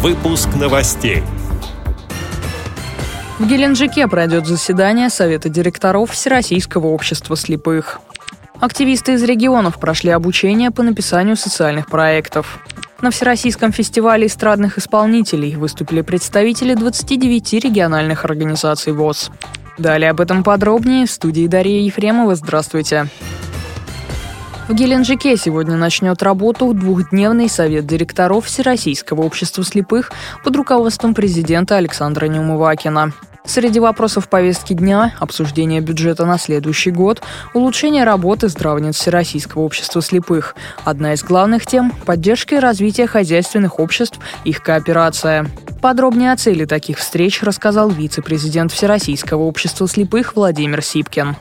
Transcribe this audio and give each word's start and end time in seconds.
Выпуск 0.00 0.50
новостей. 0.54 1.24
В 3.40 3.48
Геленджике 3.48 4.06
пройдет 4.06 4.46
заседание 4.46 5.10
Совета 5.10 5.48
директоров 5.48 6.12
Всероссийского 6.12 6.86
общества 6.86 7.36
слепых. 7.36 7.98
Активисты 8.60 9.14
из 9.14 9.24
регионов 9.24 9.80
прошли 9.80 10.10
обучение 10.10 10.70
по 10.70 10.84
написанию 10.84 11.34
социальных 11.36 11.88
проектов. 11.88 12.60
На 13.02 13.10
Всероссийском 13.10 13.72
фестивале 13.72 14.28
эстрадных 14.28 14.78
исполнителей 14.78 15.56
выступили 15.56 16.02
представители 16.02 16.74
29 16.74 17.54
региональных 17.54 18.24
организаций 18.24 18.92
ВОЗ. 18.92 19.32
Далее 19.78 20.12
об 20.12 20.20
этом 20.20 20.44
подробнее 20.44 21.06
в 21.06 21.10
студии 21.10 21.48
Дарья 21.48 21.80
Ефремова. 21.80 22.36
Здравствуйте. 22.36 23.08
В 24.68 24.74
Геленджике 24.74 25.38
сегодня 25.38 25.76
начнет 25.76 26.22
работу 26.22 26.74
двухдневный 26.74 27.48
совет 27.48 27.86
директоров 27.86 28.44
Всероссийского 28.44 29.22
общества 29.22 29.64
слепых 29.64 30.12
под 30.44 30.56
руководством 30.56 31.14
президента 31.14 31.78
Александра 31.78 32.26
Неумывакина. 32.26 33.14
Среди 33.46 33.80
вопросов 33.80 34.28
повестки 34.28 34.74
дня– 34.74 35.14
обсуждение 35.20 35.80
бюджета 35.80 36.26
на 36.26 36.36
следующий 36.38 36.90
год, 36.90 37.22
улучшение 37.54 38.04
работы 38.04 38.48
здравниц 38.48 38.96
Всероссийского 38.96 39.62
общества 39.62 40.02
слепых. 40.02 40.54
Одна 40.84 41.14
из 41.14 41.24
главных 41.24 41.64
тем– 41.64 41.90
поддержка 42.04 42.56
и 42.56 42.60
развитие 42.60 43.06
хозяйственных 43.06 43.80
обществ, 43.80 44.18
их 44.44 44.62
кооперация. 44.62 45.46
Подробнее 45.80 46.32
о 46.32 46.36
цели 46.36 46.66
таких 46.66 46.98
встреч 46.98 47.42
рассказал 47.42 47.88
вице-президент 47.88 48.70
Всероссийского 48.70 49.44
общества 49.44 49.88
слепых 49.88 50.36
Владимир 50.36 50.82
Сипкин. 50.82 51.36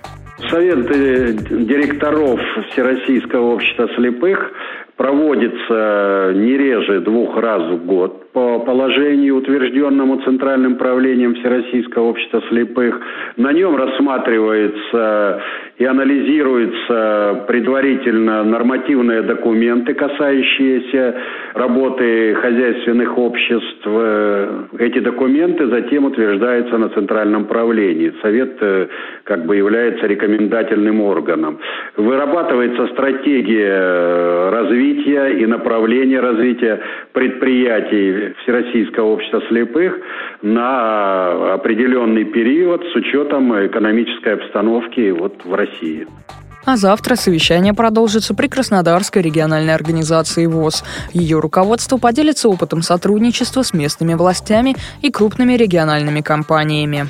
Совет 0.49 0.89
э, 0.95 1.33
директоров 1.49 2.39
Всероссийского 2.71 3.53
общества 3.53 3.89
слепых 3.95 4.51
проводится 4.95 6.31
не 6.35 6.57
реже 6.57 7.01
двух 7.01 7.37
раз 7.37 7.61
в 7.63 7.85
год 7.85 8.31
по 8.31 8.59
положению, 8.59 9.37
утвержденному 9.37 10.21
Центральным 10.21 10.75
правлением 10.75 11.35
Всероссийского 11.35 12.09
общества 12.09 12.43
слепых. 12.49 12.99
На 13.35 13.51
нем 13.51 13.75
рассматривается 13.75 15.41
и 15.77 15.85
анализируются 15.85 17.45
предварительно 17.47 18.43
нормативные 18.43 19.21
документы, 19.21 19.93
касающиеся 19.93 21.15
работы 21.53 22.33
хозяйственных 22.35 23.17
обществ. 23.17 23.85
Эти 24.79 24.99
документы 24.99 25.67
затем 25.67 26.05
утверждаются 26.05 26.77
на 26.77 26.89
Центральном 26.89 27.45
правлении. 27.45 28.11
Совет 28.21 28.57
э, 28.61 28.87
как 29.23 29.45
бы 29.45 29.55
является 29.55 30.07
рекомендательным 30.07 31.01
органом. 31.01 31.59
Вырабатывается 31.95 32.87
стратегия 32.87 34.49
развития 34.49 34.86
и 35.11 35.45
направления 35.45 36.19
развития 36.19 36.79
предприятий 37.13 38.33
Всероссийского 38.43 39.13
общества 39.13 39.41
слепых 39.49 39.93
на 40.41 41.53
определенный 41.53 42.25
период 42.25 42.83
с 42.91 42.95
учетом 42.95 43.53
экономической 43.65 44.33
обстановки 44.33 45.11
вот 45.11 45.43
в 45.43 45.53
России. 45.53 46.07
А 46.67 46.75
завтра 46.75 47.15
совещание 47.15 47.73
продолжится 47.73 48.35
при 48.35 48.47
Краснодарской 48.47 49.21
региональной 49.21 49.73
организации 49.73 50.47
ВОЗ. 50.47 50.83
Ее 51.13 51.39
руководство 51.39 51.95
поделится 51.97 52.49
опытом 52.49 52.81
сотрудничества 52.81 53.61
с 53.61 53.73
местными 53.73 54.15
властями 54.15 54.75
и 55.01 55.09
крупными 55.09 55.53
региональными 55.53 56.19
компаниями. 56.19 57.05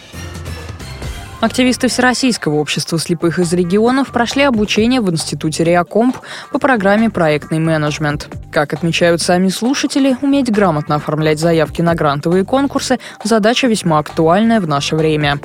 Активисты 1.40 1.88
Всероссийского 1.88 2.56
общества 2.56 2.98
слепых 2.98 3.38
из 3.38 3.54
регионов 3.54 4.12
прошли 4.12 4.42
обучение 4.42 5.02
в 5.02 5.12
Институте 5.12 5.64
Реакомп 5.64 6.18
по 6.52 6.58
программе 6.58 7.12
«Проектный 7.12 7.60
менеджмент». 7.60 8.28
Как 8.58 8.73
отмечают 8.73 9.22
сами 9.22 9.50
слушатели, 9.50 10.17
уметь 10.23 10.52
грамотно 10.52 10.95
оформлять 10.95 11.38
заявки 11.38 11.83
на 11.83 11.94
грантовые 11.94 12.44
конкурсы– 12.44 12.97
задача 13.23 13.67
весьма 13.67 14.00
актуальная 14.00 14.59
в 14.59 14.67
наше 14.67 14.95
время. 14.95 15.39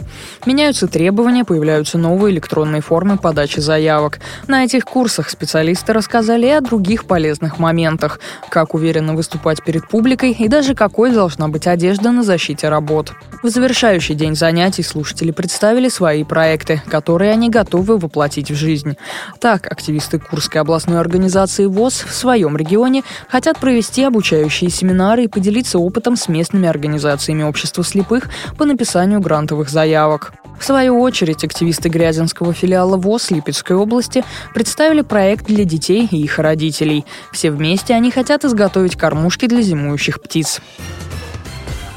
Меняются 0.46 0.88
требования, 0.88 1.44
появляются 1.44 1.98
новые 1.98 2.32
электронные 2.32 2.80
формы 2.80 3.18
подачи 3.18 3.60
заявок. 3.60 4.20
На 4.48 4.64
этих 4.64 4.86
курсах 4.86 5.28
специалисты 5.28 5.92
рассказали 5.92 6.46
о 6.46 6.62
других 6.62 7.04
полезных 7.04 7.58
моментах, 7.58 8.18
как 8.48 8.72
уверенно 8.72 9.12
выступать 9.12 9.62
перед 9.62 9.86
публикой 9.86 10.32
и 10.32 10.48
даже 10.48 10.74
какой 10.74 11.12
должна 11.12 11.48
быть 11.48 11.66
одежда 11.66 12.12
на 12.12 12.22
защите 12.22 12.70
работ. 12.70 13.12
В 13.42 13.48
завершающий 13.50 14.14
день 14.14 14.36
занятий 14.36 14.82
слушатели 14.82 15.32
представили 15.32 15.90
свои 15.90 16.24
проекты, 16.24 16.80
которые 16.88 17.32
они 17.32 17.50
готовы 17.50 17.98
воплотить 17.98 18.50
в 18.50 18.54
жизнь. 18.54 18.96
Так, 19.38 19.70
активисты 19.70 20.18
Курской 20.18 20.62
областной 20.62 20.98
организации 20.98 21.66
ВОЗ 21.66 22.04
в 22.08 22.14
своем 22.14 22.56
регионе 22.56 23.01
хотят 23.28 23.58
провести 23.58 24.04
обучающие 24.04 24.70
семинары 24.70 25.24
и 25.24 25.28
поделиться 25.28 25.78
опытом 25.78 26.16
с 26.16 26.28
местными 26.28 26.68
организациями 26.68 27.42
общества 27.42 27.84
слепых 27.84 28.28
по 28.58 28.64
написанию 28.64 29.20
грантовых 29.20 29.68
заявок. 29.68 30.32
В 30.58 30.64
свою 30.64 31.00
очередь, 31.00 31.42
активисты 31.42 31.88
Грязинского 31.88 32.52
филиала 32.52 32.96
ВОЗ 32.96 33.30
Липецкой 33.32 33.76
области 33.76 34.24
представили 34.54 35.00
проект 35.00 35.46
для 35.46 35.64
детей 35.64 36.06
и 36.08 36.22
их 36.22 36.38
родителей. 36.38 37.04
Все 37.32 37.50
вместе 37.50 37.94
они 37.94 38.10
хотят 38.10 38.44
изготовить 38.44 38.96
кормушки 38.96 39.46
для 39.46 39.60
зимующих 39.62 40.20
птиц. 40.20 40.60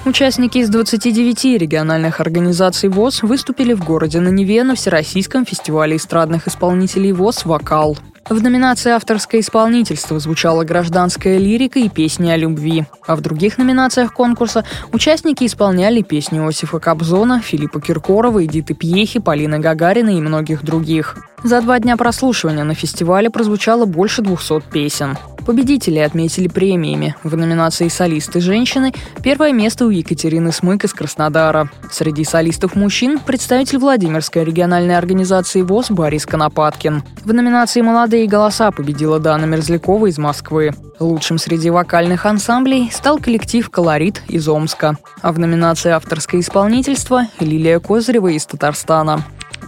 Участники 0.06 0.60
из 0.60 0.70
29 0.70 1.60
региональных 1.60 2.20
организаций 2.20 2.90
ВОЗ 2.90 3.24
выступили 3.24 3.74
в 3.74 3.84
городе 3.84 4.20
на 4.20 4.30
Неве 4.30 4.64
на 4.64 4.76
Всероссийском 4.76 5.46
фестивале 5.46 5.98
эстрадных 5.98 6.48
исполнителей 6.48 7.12
ВОЗ 7.12 7.46
«Вокал». 7.46 7.98
В 8.28 8.42
номинации 8.42 8.92
«Авторское 8.92 9.42
исполнительство» 9.42 10.18
звучала 10.18 10.64
гражданская 10.64 11.38
лирика 11.38 11.78
и 11.78 11.90
песни 11.90 12.32
о 12.32 12.38
любви. 12.38 12.86
А 13.06 13.16
в 13.16 13.22
других 13.22 13.60
номинациях 13.60 14.14
конкурса 14.14 14.66
участники 14.92 15.46
исполняли 15.46 16.02
песни 16.02 16.40
Иосифа 16.40 16.80
Кобзона, 16.80 17.40
Филиппа 17.40 17.80
Киркорова, 17.80 18.44
Эдиты 18.44 18.74
Пьехи, 18.74 19.20
Полины 19.20 19.60
Гагарина 19.60 20.10
и 20.10 20.22
многих 20.22 20.64
других. 20.64 21.18
За 21.44 21.62
два 21.62 21.78
дня 21.78 21.98
прослушивания 21.98 22.64
на 22.64 22.74
фестивале 22.74 23.30
прозвучало 23.30 23.86
больше 23.86 24.24
200 24.24 24.72
песен. 24.72 25.16
Победители 25.46 26.00
отметили 26.00 26.48
премиями. 26.48 27.16
В 27.24 27.38
номинации 27.38 27.88
«Солисты 27.88 28.40
женщины» 28.40 28.94
первое 29.22 29.54
место 29.54 29.86
у 29.86 29.92
Екатерины 29.92 30.52
Смык 30.52 30.86
из 30.86 30.94
Краснодара. 30.94 31.70
Среди 31.92 32.24
солистов 32.24 32.76
мужчин 32.76 33.20
представитель 33.20 33.78
Владимирской 33.78 34.44
региональной 34.44 34.98
организации 34.98 35.62
ВОЗ 35.62 35.92
Борис 35.92 36.26
Конопаткин. 36.26 37.04
В 37.24 37.32
номинации 37.32 37.82
«Молодые 37.82 38.26
голоса» 38.28 38.72
победила 38.72 39.20
Дана 39.20 39.46
Мерзлякова 39.46 40.08
из 40.08 40.18
Москвы. 40.18 40.74
Лучшим 41.00 41.38
среди 41.38 41.70
вокальных 41.70 42.26
ансамблей 42.26 42.90
стал 42.92 43.20
коллектив 43.20 43.70
«Колорит» 43.70 44.24
из 44.28 44.48
Омска. 44.48 44.98
А 45.22 45.32
в 45.32 45.38
номинации 45.38 45.92
«Авторское 45.92 46.42
исполнительство» 46.42 47.28
Лилия 47.40 47.80
Козырева 47.80 48.30
из 48.30 48.46
Татарстана. 48.48 49.24